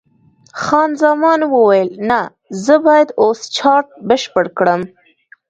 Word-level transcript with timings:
خان 0.61 0.89
زمان 1.03 1.39
وویل: 1.53 1.89
نه، 2.09 2.21
زه 2.63 2.75
باید 2.85 3.09
اوس 3.23 3.39
چارټ 3.57 3.85
بشپړ 4.07 4.45
کړم. 4.57 4.81